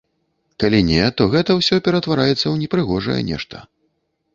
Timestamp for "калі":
0.63-0.79